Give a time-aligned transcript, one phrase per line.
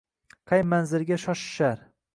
[0.51, 1.89] Qay manzilga shoshishar